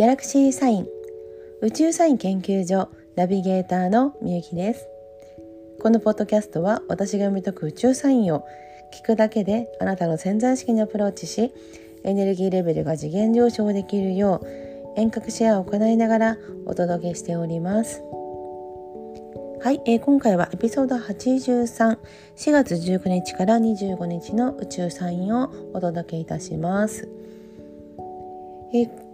[0.00, 0.86] ギャラクシーサイン。
[1.60, 4.88] 宇宙サイン研究所ナビゲーターのみゆきです。
[5.78, 8.46] このポッドキャストは私が読み解く宇宙サインを
[8.94, 11.52] 聞くだけであなたの潜在意識にアプローチし
[12.02, 18.02] エネルギーレベルが次元上昇できるよう遠隔シェアを行いながらお届けしております。
[19.60, 21.98] はい、えー、今回はエピソード83、
[22.36, 27.06] 4月19日から25日の宇宙サインをお届けいたします。
[28.72, 29.09] えー、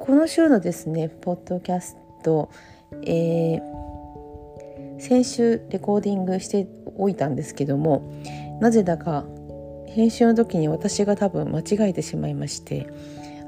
[0.00, 2.50] この週のですね、ポッドキャスト、
[3.04, 3.60] えー、
[4.98, 8.10] 先週レコーディングしておいたんですけども、
[8.60, 9.26] なぜだか
[9.86, 12.86] 編集の時に私が多分間違えてしまいまして、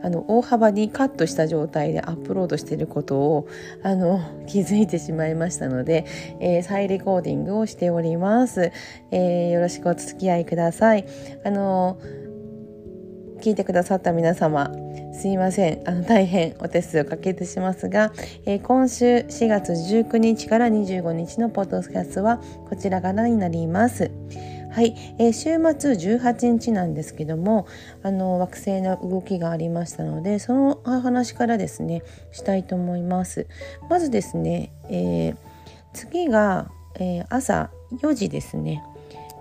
[0.05, 3.49] あの大幅にカットした状態でアップロードしていることを
[3.83, 6.05] あの気づいてしまいましたので、
[6.41, 8.73] えー、再レコーディングをしております、
[9.11, 11.07] えー、よろしくお付き合いください。
[11.45, 11.99] あの
[13.43, 14.71] 聞いてくださった皆様
[15.13, 15.83] すいません。
[15.85, 18.13] あの大変お手数をかけてしますが、
[18.47, 24.11] えー、今週4月19日から25日のポッドキャストはこちらからになります。
[24.71, 27.67] はい、えー、週末18日なんですけども
[28.03, 33.49] あの惑星の動きがありましたのでその話からですねしたいと思います。
[33.91, 35.37] まずですね、えー、
[35.93, 38.83] 次が、えー、朝4時ですね。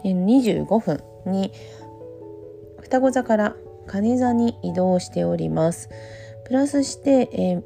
[0.04, 1.52] 25分に
[2.82, 3.56] 双子座から
[3.88, 5.90] 蟹座に移動しております
[6.46, 7.64] プラスして、えー、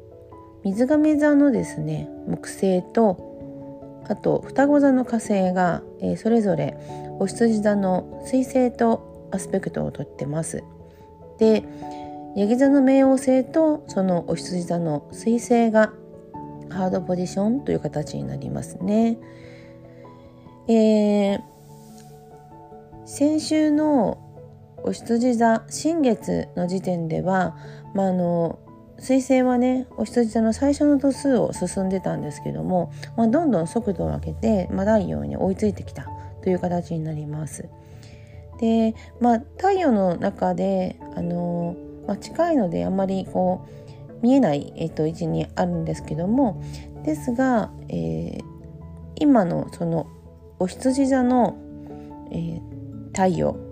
[0.64, 3.26] 水亀座のですね木星と
[4.08, 6.76] あと双子座の火星が、えー、それぞれ
[7.18, 10.62] お羊座の水星とアスペクトをとってます。
[11.38, 11.64] で
[12.36, 15.92] ヤギ座の冥王星とそのお羊座の水星が
[16.68, 19.18] ハードポジションという形になりますね。
[20.68, 21.40] えー、
[23.06, 24.25] 先週の
[24.86, 27.56] お羊座新月の時点では、
[27.92, 28.58] まあ、あの
[28.98, 36.06] 彗星はねお羊座の最初の度数を進んでたんですけども、まあ、どんどん速度を上げて、まあ、太陽に追いついてきた
[36.42, 37.68] という形になります。
[38.60, 41.76] で、まあ、太陽の中であの、
[42.06, 46.62] まあ、近いのであんまりこう見えない、えっと、位置にあるんですけども
[47.04, 48.44] ですが、えー、
[49.16, 50.06] 今のその
[50.58, 51.58] お羊座の、
[52.30, 53.65] えー、太陽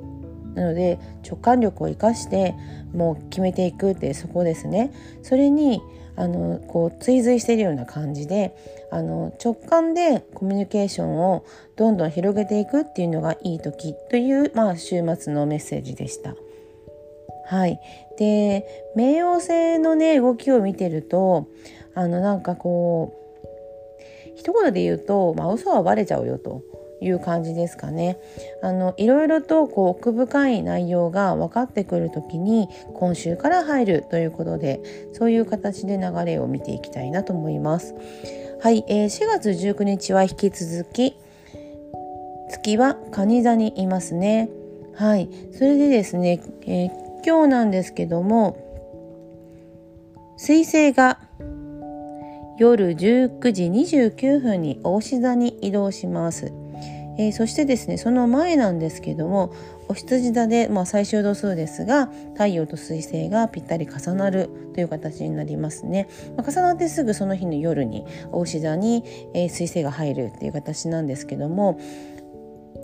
[0.55, 2.55] なので直感力を生かして
[2.93, 4.93] もう決めていくってそこですね
[5.23, 5.81] それに
[6.17, 8.55] あのこう追随しているような感じで
[8.93, 11.45] あの直感でコミュニケーションを
[11.77, 16.37] どんどん広げていくっていうのがいい時という、まあ、週末のメッセージでした。
[17.47, 17.79] はい、
[18.17, 18.65] で
[18.97, 21.49] 冥王星のね動きを見てると
[21.95, 23.25] あのなんかこう
[24.37, 26.63] 一言で言うと、まあ、嘘はバレちゃうよと。
[27.05, 28.19] いう感じですかね。
[28.63, 34.81] あのいろいろとこう奥深い内容が分かってくる時に今週から入るということで
[35.13, 37.95] そういう形で流れを見ていきたいなと思います。
[38.61, 41.17] はい、えー、4月19日は引き続き
[42.49, 44.49] 月は蟹座にいますね。
[44.95, 46.91] はい、それでですね、えー、
[47.27, 48.57] 今日なんですけども
[50.37, 51.19] 水星が
[52.57, 56.53] 夜19時29分に大志座に移動します。
[57.17, 59.53] えー、そしてですねその前なんですけども
[59.89, 69.05] お羊座で、まあ、最終度数ですが太陽と水星がぴったり重なるという形になりますね、まあ、重なってすぐその日の夜にお牛座に、
[69.35, 71.79] えー、水星が入るっていう形なんですけども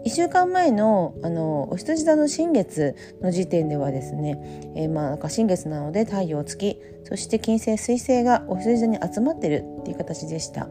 [0.04, 10.68] 1週間前のあのお羊座の新月の時点ではですね、えー、まあなんか新月なので太陽月そして金星水星がお羊座に集まってるっていう形でした。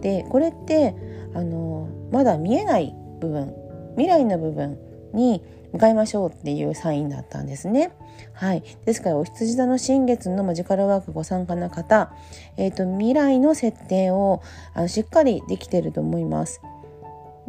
[0.00, 0.94] でこれって
[1.34, 3.54] あのまだ見えない部分
[3.96, 4.78] 未来の部分
[5.14, 7.92] に向かいましょうっていうサインだったんですね。
[8.32, 12.12] はい、ですからお羊座の新月のマジカルワークご参加の方、
[12.56, 14.42] えーと、未来の設定を
[14.74, 16.60] あのしっかりできてると思います。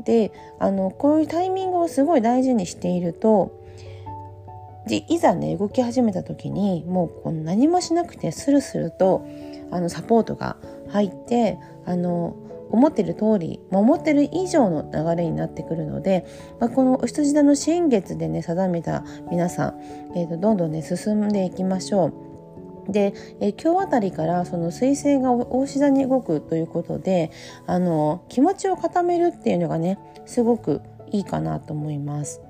[0.04, 3.52] であのこういうタイミングをすごい大事にしていると
[4.88, 9.28] でいざね動き始めた時にもうこう何もしなくてスルスルと
[9.72, 10.58] あのサポートが
[10.90, 12.36] 入ってあの
[12.70, 16.26] 思ってる通り、ま、思ってる以上の流れになってくるので、
[16.60, 19.80] まあ、このお羊座の新月でね定めた皆さん、
[20.16, 22.27] えーと、どんどんね進んでいきましょう。
[22.90, 27.32] で、えー、今日あたりからその彗星が大志座に動くということで
[27.66, 30.82] あの気持ちを固めるっていうのがねすごく
[31.12, 32.42] いいかなと思います。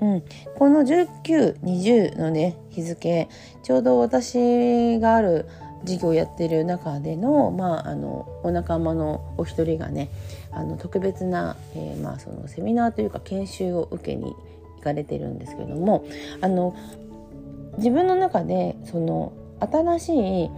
[0.00, 0.22] うん、
[0.56, 3.28] この1920のね日付
[3.64, 5.46] ちょうど私がある
[5.82, 10.08] 授業をやってる中での,、まあ、あのお仲間のお一人がね
[10.52, 14.34] あの特別な、えー、まあ、そのセミナーというか研修を受けに
[14.76, 16.04] 行かれてるんですけども
[16.40, 16.74] あの
[17.78, 20.50] 自分の中でその新しい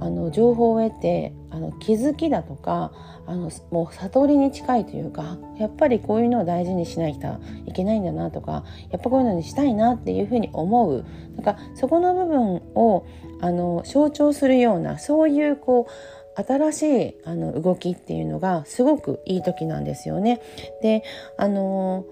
[0.00, 2.92] あの情報を得てあの気づきだとか
[3.26, 7.26] あのもう悟りに近いというかやっぱりこういうのを大事にしないと
[7.66, 11.04] いけないんだなとかやっぱこういうのにしたいなっていうふうに思う
[11.36, 13.06] なんかそこの部分を
[13.40, 20.40] あの象徴するようなそういうこう新しいあの動きっていうのがすごくいい時なんですよね。
[20.82, 21.04] で
[21.38, 22.04] あの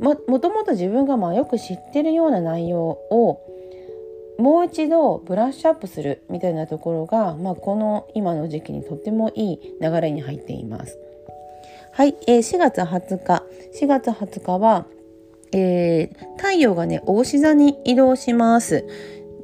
[0.00, 3.53] ももともと自分がまあよく知ってるような内容を
[4.38, 10.98] もう一度ブラッシュアップするみたいなところが、まあ、この今の時期にとってもいい流れに入っています。
[11.92, 13.44] はい、えー、4月20日
[13.80, 14.86] 4月20日は、
[15.52, 18.84] えー、太陽がね大志座に移動します。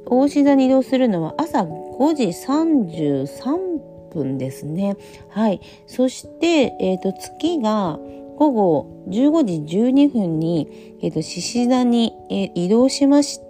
[0.06, 3.80] 大志座に移動するのは朝5時33
[4.12, 4.96] 分ですね。
[5.28, 5.60] はい。
[5.86, 7.98] そして、え、ー、と、月が
[8.36, 13.49] 午後15時12分に、え、ー、と、獅子座に、えー、移動しまして、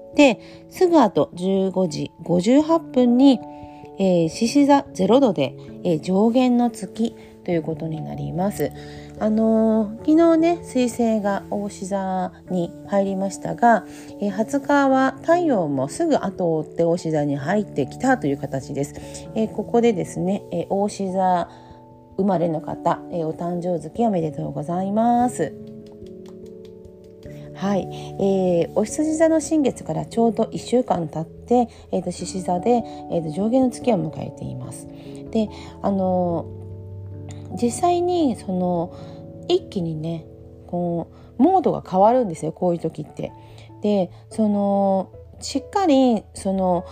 [0.69, 3.41] すぐ後15時58分に、
[3.99, 5.55] えー、獅子座0度で、
[5.85, 7.15] えー、上限の月
[7.45, 8.71] ということになります。
[9.19, 13.85] あのー、昨日ね彗星が大志座に入りましたが、
[14.21, 18.95] えー、20日は太陽もすぐ後を追って大志座に入ってきたという形です。
[19.35, 21.49] えー、ここでですね、えー、大志座
[22.17, 25.69] 生まれの方、えー、お誕生月おめでとうございます。
[27.61, 27.87] はい、
[28.19, 32.71] えー、お羊座の新月からちょうど1週間経って、えーと、獅子座で、
[33.12, 34.89] えーと、上下の月を迎えています。
[35.31, 35.51] で
[35.83, 36.47] あの
[37.61, 38.97] 実際にその
[39.49, 40.25] 一気にね
[40.69, 43.31] こうモードが変わるんですよこういう時って。
[43.83, 46.87] でそのしっかりその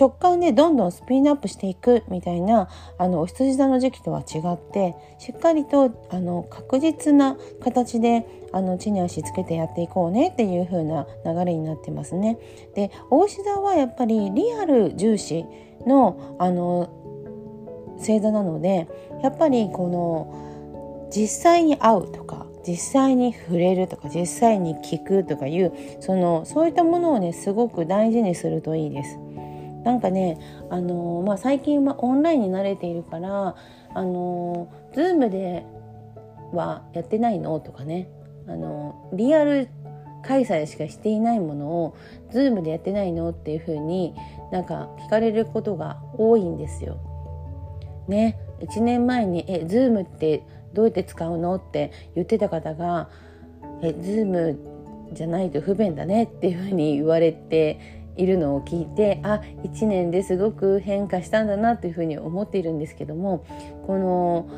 [0.00, 12.38] 直感でどんどんスピードアップしていくみたいなあのお羊座の時期とは違ってしっかりとあの確実な形であの地に足つけてやっていこうねっていう風な流れになってますね。
[12.74, 15.44] で大志座はやっぱりリアル重視
[15.86, 16.88] のあの
[17.98, 18.88] 星座なので
[19.22, 29.18] やっぱりこの実際に会うとか実際に触れるとか実際に聞くとかいうそのそういったものをねすごく大事にするといいです。
[29.84, 30.38] なんかね、
[30.70, 33.56] あのー、まあ、最近はオンラインに慣れているから、
[33.94, 35.64] あのー、ズームで
[36.52, 38.08] はやってないのとかね、
[38.46, 39.68] あのー、リアル
[40.22, 41.96] 開催しかしていないものを
[42.30, 44.14] ズームでやってないのっていう風に
[44.52, 46.98] なんか聞かれることが多いんですよ。
[48.08, 50.42] ね、1年前に「えズームって
[50.72, 53.08] どうやって使うの?」って言ってた方が
[53.82, 54.58] 「えズーム
[55.12, 63.44] じゃないと不便だね」っていう風に言われているのを聞いてあ1年ですごく変化したんだなというふうに思っているんですけども
[63.86, 64.48] この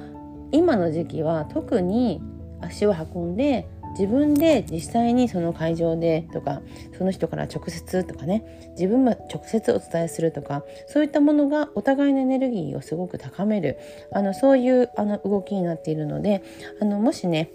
[0.51, 2.21] 今の時期は特に
[2.61, 6.63] 足を運んで自分で実際にその会場でとか
[6.97, 13.79] その人から直接とかね自分も直接お伝えするとかそういったものがお互いのエネルギーをすごく高める
[14.13, 16.43] あのそういうあの動きになっているので
[16.81, 17.51] あのもしね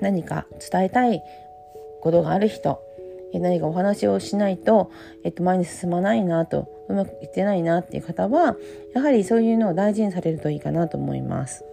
[0.00, 1.22] 何か伝えたい
[2.02, 2.82] ことがある人
[3.38, 4.90] 何かお話をしないと、
[5.24, 8.56] えっと、前に進まないなとうまくいってないなっていう方は
[8.94, 11.64] やはりそういうのを大事にされるといいかなと思います。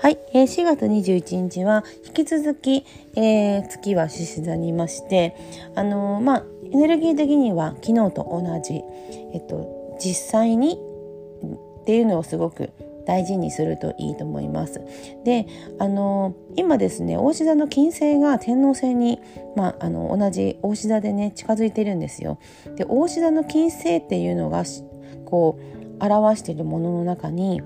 [0.00, 2.84] はい、えー、4月21日は引き続き、
[3.16, 5.36] えー、月は獅子座にいまして
[5.74, 8.82] あのー、まあエネルギー的には昨日と同じ、
[9.34, 10.78] えっと、実際に
[11.82, 12.70] っていうのをすごく
[13.06, 14.80] 大事にするといいと思います。
[15.24, 15.46] で
[15.78, 19.20] あの今ですね大志座の金星が天王星に、
[19.56, 22.38] まあ、あの同じ大志座でね近づいてるんですよ。
[22.76, 24.64] で大志座の金星っていうのが
[25.24, 27.60] こう表しているものの中に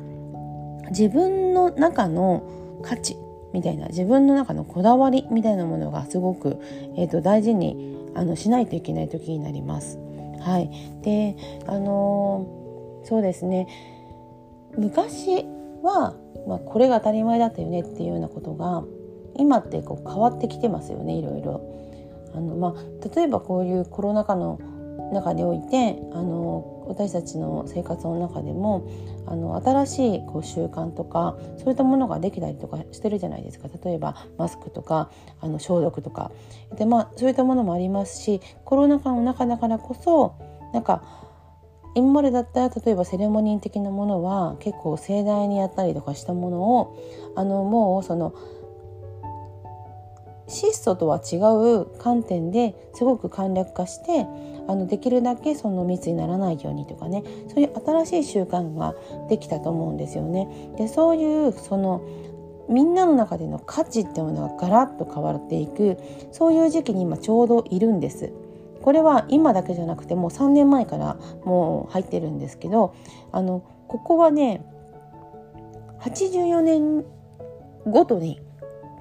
[0.90, 2.42] 自分の中の
[2.82, 3.16] 価値
[3.52, 6.58] みたいな自分の中のこだわりみたいなものがすごく、
[6.96, 9.98] えーと、大事にあのしないといけない時になります。
[10.40, 10.70] はい、
[11.02, 13.66] であのー、そうですね
[14.76, 15.44] 昔
[15.82, 16.14] は、
[16.46, 18.84] まあ、これが当たり前だったよねっていうようなことが
[19.36, 21.74] 今ってこう変わってきてますよねいろいろ。
[22.34, 24.60] あのまあ、例えばこういうコロナ禍の
[25.12, 28.88] 中においてあの私たちの生活の中でも
[29.26, 36.30] あの新しいこう習慣とかそういったものができたりとかしてるじゃないですか例えばマスクとかあの消毒とか
[36.76, 40.34] で、まあ、そういったものもありますしコロナ禍の中だからこそ
[40.72, 41.25] なんか
[41.96, 46.96] 今までだったら例えばセレモニー的なものは結構盛大にやったりとかしたものを
[47.34, 48.34] あのもうその
[50.46, 54.26] 質素とは違う観点ですごく簡略化して
[54.68, 57.72] あのできるだけその密にならないようにとかねそういう
[58.04, 58.94] 新しい習慣が
[59.30, 60.48] できたと思うんですよね。
[60.76, 62.02] でそういうその
[62.68, 65.98] みんなの中での価値っていうものがガラッと変わっていく
[66.30, 68.32] そういう時期に今ちょうどいるんです。
[68.86, 72.94] これは今だけじゃなくてもう3年前からもう入ってるんですけど
[73.32, 74.64] あのここはね
[76.02, 77.04] 84年
[77.84, 78.40] ごとに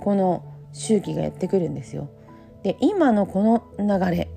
[0.01, 2.09] この周期がやってくるんですよ。
[2.63, 4.27] で今のこの流れ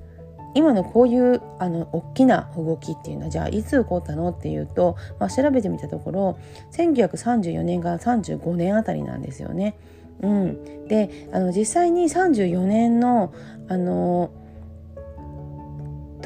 [0.54, 6.38] 今のこういうあの大きな動きっていうのはじゃあいつ起こったのっていうと、まあ、調べてみたところ
[6.72, 9.78] 1934年から35年あたりなんですよね。
[10.20, 13.32] うん、であの実際に34年の
[13.66, 14.30] あの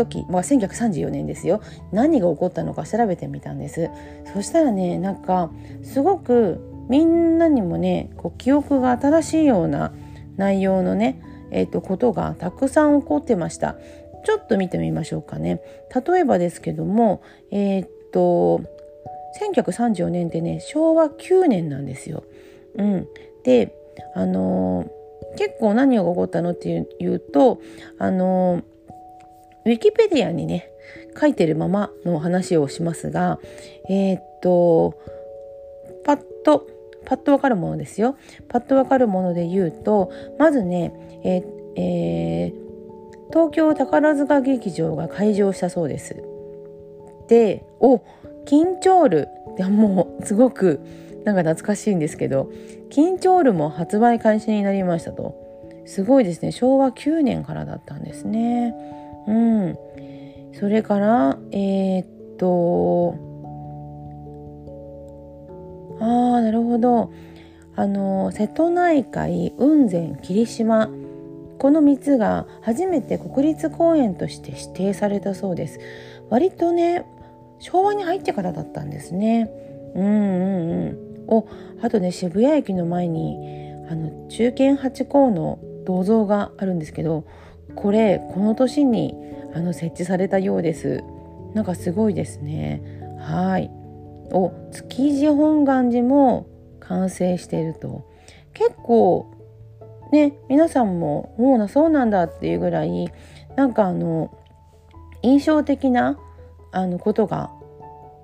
[0.07, 1.61] 時、まあ、1934年ですよ。
[1.93, 3.91] 何が起こったのか調べてみたんです。
[4.33, 5.51] そしたらねなんか
[5.83, 9.93] すごくみんなにもねこう記憶が新しいような
[10.37, 13.77] 内容のね、えーと、ことがたくさん起こってました。
[14.25, 15.61] ちょっと見てみましょうかね。
[16.07, 18.61] 例えばですけどもえっ、と
[19.41, 22.25] 1934年ってね昭和9年なんですよ。
[22.77, 23.09] うん、
[23.45, 23.75] で
[24.15, 27.61] あのー、結構何が起こったのっていうと
[27.99, 28.65] あのー、
[29.65, 30.71] ウィキペディアにね
[31.19, 33.39] 書いてるままの話をしますが
[33.89, 34.95] えっと
[36.05, 36.67] パッと
[37.05, 38.17] パッとわかるものですよ
[38.49, 40.93] パッとわかるもので言うとまずね
[41.25, 41.45] えー、
[41.77, 42.63] えー
[43.33, 46.23] 東京宝塚劇場が開場したそうです。
[47.29, 47.97] で、お、
[48.45, 49.29] 緊張ル。
[49.59, 50.81] いや、もうすごく
[51.25, 52.51] なんか懐かしいんですけど、
[52.91, 55.35] 緊張ルも発売開始になりましたと。
[55.87, 56.53] すごいですね。
[56.53, 58.75] 昭和9年からだったんですね。
[59.27, 59.79] うん。
[60.55, 62.07] それから、えー、っ
[62.39, 63.15] と、
[66.01, 67.13] ああ、なるほど。
[67.75, 70.91] あの、瀬戸内海、雲仙、霧島、
[71.63, 75.79] この3つが初めて国立公園として指定されたそうです
[76.29, 77.07] 割とね
[77.61, 79.49] 昭和に入ってからだったんですね
[79.95, 81.47] うんうんうんお
[81.81, 83.39] あとね渋谷駅の前に
[83.89, 87.25] あの中堅八甲の銅像があるんですけど
[87.77, 89.15] これこの年に
[89.55, 91.03] あの設置されたようです。
[91.55, 92.83] なんかすごいですね。
[93.19, 93.71] はい。
[94.33, 96.47] お築地本願寺も
[96.81, 98.05] 完成していると。
[98.55, 99.31] 結構
[100.11, 103.09] ね皆さんも「もうなそうなんだ」っていうぐらい
[103.57, 104.31] なんかあの
[105.23, 106.19] 印象的な
[106.71, 107.51] あのことが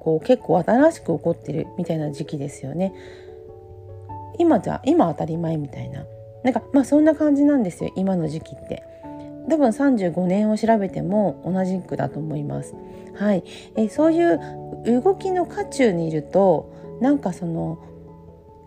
[0.01, 2.95] こう結構新しく起こってるみたいな時期ですよね。
[4.39, 6.05] 今じゃ今当たり前みたいな。
[6.45, 8.83] なんかまあそんな感じなんですよ今の時期って。
[9.49, 12.75] 多分35年を調べても同じくだと思います。
[13.15, 13.43] はい、
[13.77, 14.41] えそういう
[15.03, 17.79] 動きの渦中にいるとなんかその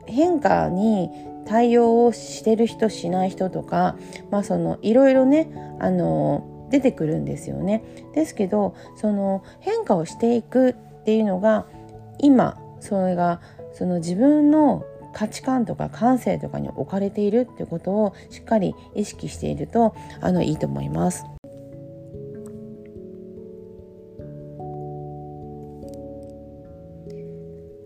[0.06, 1.10] 変化に
[1.46, 3.96] 対応をしてる人しない人とか
[4.30, 7.84] まあそのいろいろねあの出てくるんですよね。
[8.14, 11.66] ですけどその変化をしていくっていうのが
[12.20, 13.42] 今それが
[13.74, 21.25] その自分の価値観とか感性とかに置かれているっていうことをしっかり意識しているとあのいいと思います。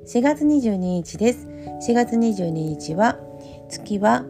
[0.07, 1.47] 4月22日です。
[1.87, 3.17] 4月22日は
[3.69, 4.23] 月は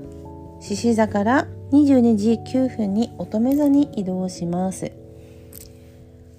[0.62, 4.92] 獅子座から22時9分に乙女座に移動します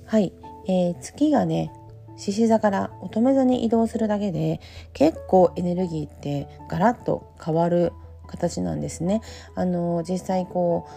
[0.07, 0.33] はい、
[0.69, 1.73] えー、月がね
[2.17, 4.61] 獅子座から乙女座に移動するだけで
[4.93, 7.93] 結構エネルギーってガラッと変わる
[8.27, 9.21] 形なんですね
[9.55, 10.89] あの実際こ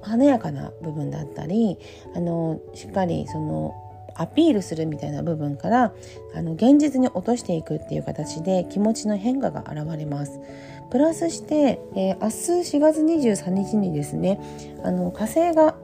[0.00, 1.78] う華やかな部分だったり
[2.14, 3.74] あのしっかりその
[4.14, 5.92] アピールするみたいな部分から
[6.34, 10.40] あの現実に落としていくっていう形で気持ちの変化が現れます。
[10.90, 12.28] プラスして、えー、明
[12.62, 14.38] 日4月23日にですね
[14.84, 15.74] あの火星が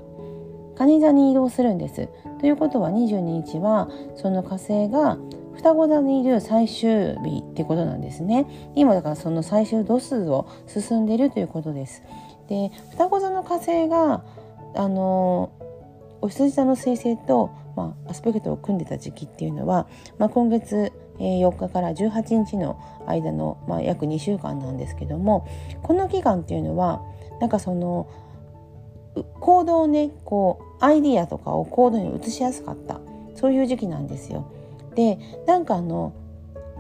[0.79, 2.09] 蟹座に移動するんです。
[2.41, 5.19] ということは22日はその火星が
[5.57, 8.47] 双子座にいる最終日ってことなんですね。
[8.75, 12.03] 今だからその最終度数を進んでいるということです。
[12.49, 14.25] で双子座の火星が
[14.75, 15.51] あの
[16.21, 19.87] お羊座の彗星とまあ、アスペクトを組んでた時期っていうのは、
[20.19, 25.49] まあ、今月4日から18日の間の、まあ、約2週間なんですけども
[25.85, 27.01] この期間っていうのは
[27.41, 28.09] なんかその
[29.41, 33.01] 行動をねこうアイディアとかを行動に移しやすかった
[33.35, 34.51] そういう時期なんですよ。
[34.95, 36.13] でなんかあの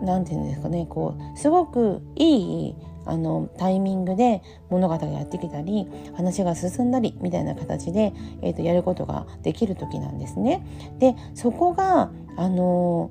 [0.03, 2.75] 何て言うんですかねこうすごくいい
[3.05, 8.13] あのタイミングで物語がやってきたり話が進んだりみたいな形で、
[8.43, 10.67] えーと、やることができる時なんですね。
[10.99, 13.11] でそこがあの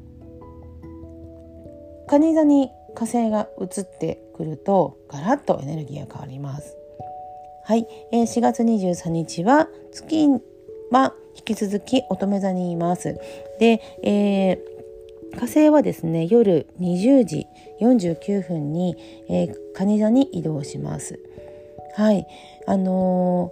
[2.07, 6.77] 蟹座に火星が移ってくるとガラッとエネルギーが変わります。
[7.63, 10.27] はい、えー、4月23日は月
[10.91, 13.19] は引き続き乙女座にいます。
[13.59, 14.77] で、えー
[15.35, 17.47] 火星はですね夜20時
[17.81, 18.95] 49分に、
[19.29, 21.19] えー、蟹座に移動します。
[21.95, 22.27] はい
[22.65, 23.51] あの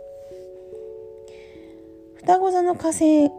[2.15, 3.29] ー、双子座の火星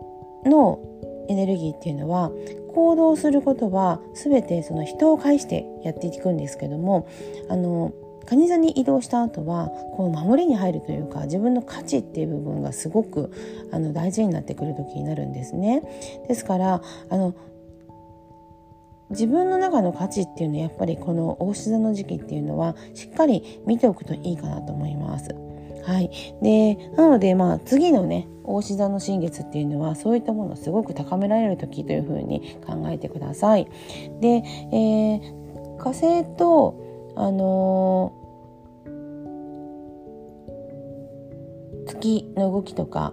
[0.44, 0.80] の
[1.28, 2.30] エネルギーっていうのは
[2.74, 7.08] 行動することは全てその人を介してやっていくんですけども
[7.48, 7.92] あの
[8.26, 13.32] 蟹座に移動した後はこう守りに入るというか自分の価値っていう部分がすごく
[13.72, 15.82] あの大事になってくる時になるんですね。
[16.28, 17.34] ですからあの
[19.10, 25.34] 自分の中の価値っていうのはやっぱりこの大志座の時期っていうのはしっかり見ておくといいかなと思います。
[25.84, 26.10] はい、
[26.42, 33.68] でなのでまあ次のね大志座の新月っていうのはそういったものをすごく高められる時というふうに考えてください。
[34.20, 34.42] で、
[34.72, 36.85] えー、火星と
[37.16, 43.12] あのー、月の動きとか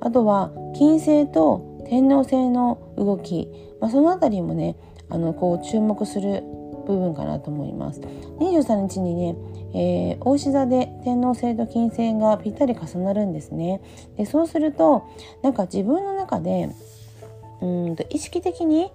[0.00, 3.48] あとは金星と天王星の動き、
[3.80, 4.76] まあ、その辺りもね
[5.08, 6.42] あのこう注目する
[6.86, 8.00] 部分かなと思います。
[8.00, 9.36] 23日にね、
[9.74, 13.80] えー、大志座で天王星と金星がぴったり重なるんですね。
[14.16, 15.04] でそうすると
[15.42, 16.68] なんか自分の中で
[17.62, 18.90] うんと意識的に、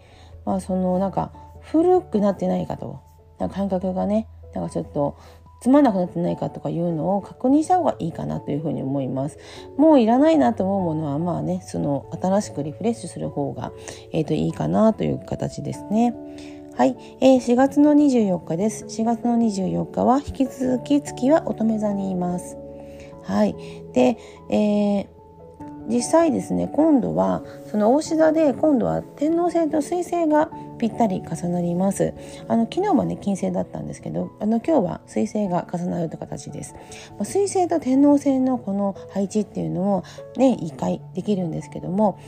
[0.46, 3.00] まあ、そのなんか古くなってないかと
[3.40, 5.18] な感覚がねなんかちょっと
[5.62, 9.38] つまんなくなってないかとかいうのを確認した方がいいかなというふうに思います。
[9.78, 13.72] もういらないなと思うものはまあねその新しくリフレッシュする方が、
[14.14, 16.14] えー、といいかなという形ですね。
[16.76, 18.86] はい、えー、4月の24日です。
[18.86, 22.58] 4月の24日は引き続き月は乙女座にいます。
[23.24, 23.56] はい、
[23.94, 24.18] で、
[24.50, 25.20] えー
[25.90, 32.14] 実際ですね今度はその大志座で今度は天王星と水星がぴったり重なります。
[32.48, 36.76] あの昨日はね金星だったんですけどあの今日は水星が重なるという形です、
[37.18, 40.04] ま、水星と天王星のこの配置っていうのを
[40.38, 42.20] ね1回できるんですけども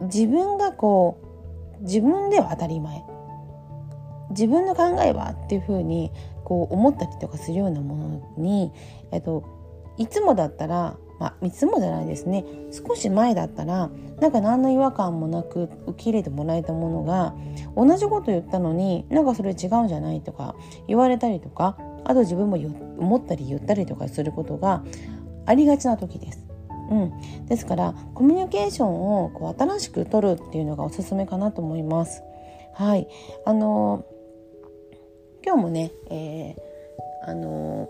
[0.00, 1.20] 自分がこ
[1.80, 3.02] う自分では当たり前。
[4.30, 6.10] 自分の考えはっていうふうに
[6.44, 8.72] こう思ったりとかするようなものに、
[9.12, 9.44] えっと、
[9.98, 17.32] いつもだったらまあ、いつもじゃないですね少し前だったらなんか何の違和感もなく受け入れてもらえたものが
[17.76, 20.56] 同じこと言ったのになんかそれ違うんじゃないとか
[20.88, 22.56] 言われたりとかあと自分も
[22.98, 24.82] 思ったり言ったりとかすることが
[25.46, 26.44] ありがちな時です。
[26.90, 32.24] うん、ですからコミュニケーションをこう新しく取るっていうのがおすすめかなと思います。
[32.74, 33.06] はい、
[33.44, 34.04] あの
[35.44, 37.88] 今日もね、えー、あの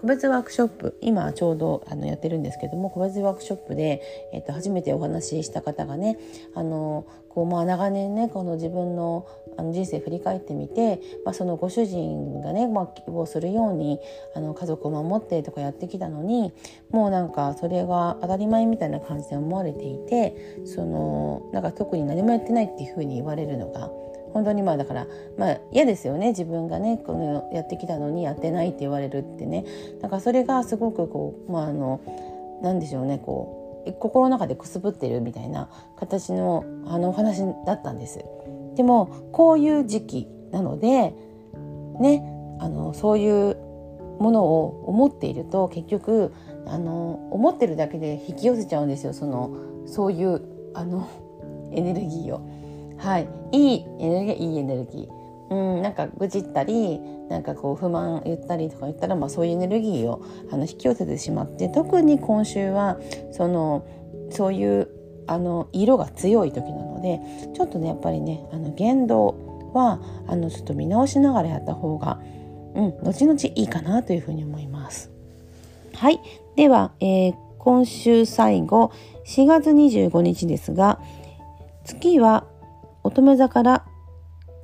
[0.00, 4.00] 個別ワークショップ今ちょうどあのやってるんですけども個別ワークショップで、
[4.32, 6.16] えっと、初めてお話しした方がね
[6.54, 9.26] あのこう、まあ、長年ねこの自分の
[9.58, 13.98] あの人生振り返ってみて、まあ、そのご主人がね、まあ、希望するように
[14.34, 16.54] あの家族を守ってとかやってきたのに
[16.90, 23.90] もうなんかそれが当たり前みたいな感じで思われていてそのなんか特に何もやってないっていうふうに言われるのが
[24.32, 25.06] 本当にまあだから
[25.38, 29.64] まあ嫌ですよね自分がねこのやってきたのにやってないって言われるってね
[30.00, 32.00] なんかそれがすごくこうまああの
[32.62, 38.24] なんでしょうねこう心の中でくすぶってるみたいな形のあのお話だったんです。
[38.76, 41.14] でもこういう時期なので
[41.98, 42.22] ね
[42.60, 43.56] あのそういう
[44.20, 46.32] ものを思っていると結局
[46.66, 50.42] あの思ってるだけで引き寄せちゃうんですよそのそういう
[50.74, 51.08] あの
[51.72, 52.49] エネルギーを。
[53.00, 55.20] はい、いいエネルギーいいエネルギー。
[55.50, 62.98] うん、なんか愚痴ったりなんかこう不満言ったりとか言ったら、まあ、そういうエネルギーをあの引き寄せてしまって特に今週は
[63.32, 63.84] その
[64.30, 64.88] そういう
[65.26, 67.20] あの色が強い時なので
[67.54, 72.20] ちょっとねやっぱりねあの言動はあのちょっと見直しながらやった方が、
[72.74, 75.10] うん、後々いいかなというふうに思います。
[75.94, 76.20] はい。
[76.56, 78.92] では、えー、今週最後、
[79.26, 80.98] 4月25日ですが、
[81.84, 82.44] 月は
[83.02, 83.84] 乙女座から、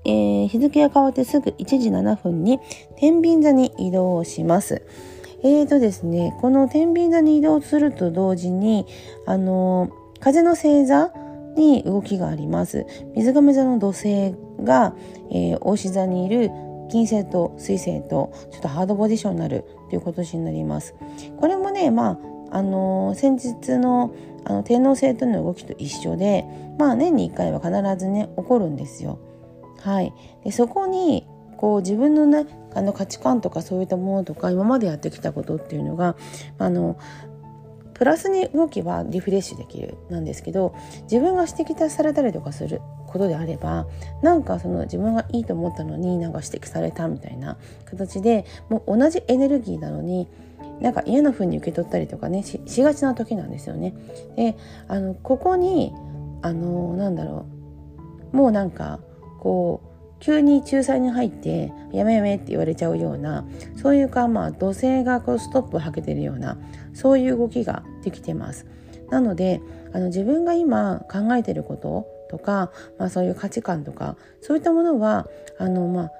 [0.05, 2.61] えー、日付が変わってすぐ1時7分に
[2.97, 4.87] 天秤座に移動します。
[5.43, 8.87] えーとですね、この天秤座に移動すると同時に、
[9.27, 11.13] あのー、風の星座
[11.57, 12.87] に動きがあります。
[13.15, 14.95] 水亀座の土星が、
[15.31, 16.51] えー、大志座にいる
[16.91, 20.95] 金星と水星とちょっとハードポジションになるということになります。
[21.39, 22.19] これもね、ま
[22.51, 24.13] あ、あのー、先日の
[24.49, 26.45] あの天皇星との動きと一緒で
[26.79, 29.19] まあ年に1回は必ずね起こるんですよ。
[29.81, 30.13] はい、
[30.45, 36.17] でそこにこう自分のねあの価値観とかそういったものとか今までやってきたことっていうのが
[36.59, 36.97] あの
[37.95, 43.87] プラスに動きはリフレッシュできるなんですけど自分が指摘されたりとかすることであれば
[44.23, 47.57] なんかその自分がいいと思ったのになんか指摘されたみたいな
[47.87, 50.29] 形でもう同じエネルギーなのに
[50.81, 53.95] なんか嫌な風に受け取ったりとかねしがちな時なんですよね。
[54.37, 54.57] で
[54.89, 55.93] あのここに
[56.43, 57.47] あのなんだろ
[58.33, 59.01] うもうなんか
[59.41, 59.87] こう
[60.21, 63.45] 急に仲裁に入って「やめやめ」って言われちゃうような
[63.77, 66.59] そういうかまあ土星がこうストップをはけてるような
[66.95, 68.67] そういう動きができてます。
[69.11, 69.61] なので
[69.93, 76.11] あの自分が今考えてることとか、まあ、そういう価値観とかそういったものはあの、まあ、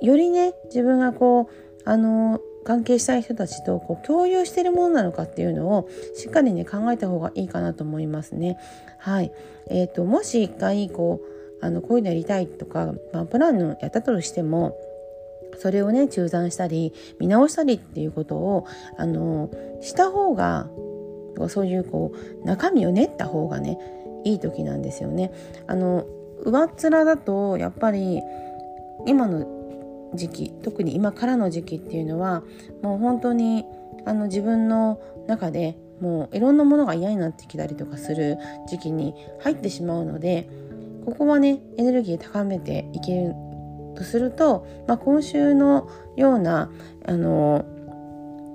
[0.00, 8.58] よりね自分がこうあの関係したい人たちとこう共有しているものなのかっていうのをしっかりね考えた方がいいかなと思いますね。
[8.98, 9.32] はい、
[9.70, 11.22] えーと、もし一回こ
[11.62, 14.76] うあのこういうのやりたいとか、まあ、プランのやったとしても
[15.56, 18.66] それをね中断したり見直したりっていうことを
[18.98, 19.48] あの
[19.80, 20.68] した方が
[21.48, 23.78] そういうこう中身を練った方がね
[24.24, 25.32] いい時なんですよね。
[25.66, 26.04] あの
[26.44, 28.20] 上っ面だとやっぱり
[29.06, 29.57] 今の
[30.14, 32.42] 時期特に今からの時期っていうのは
[32.82, 33.64] もう本当に
[34.06, 40.48] あの自分の中でもういろんなものが嫌になってきたりとかする時期に入ってしまうので
[41.04, 43.34] ここはねエネルギー高めていける
[43.96, 46.70] とすると、まあ、今週のような
[47.04, 47.64] あの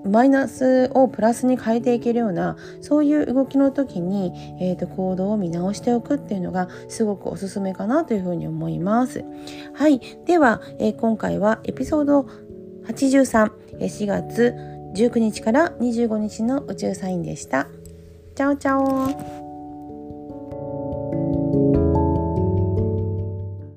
[0.05, 9.23] マイナスをプラスに変えていけるようなそういう動きの時に、えーと、行動を見直しておくっていうのがすごくおすすめかなというふうに思います。
[9.73, 10.01] はい。
[10.25, 12.27] では、えー、今回はエピソード
[12.87, 14.55] 83、4月
[14.95, 17.67] 19日から25日の宇宙サインでした。
[18.35, 19.42] チャオチャオ